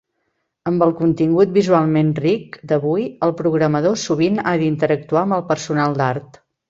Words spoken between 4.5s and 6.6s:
d'interactuar amb el personal d'art.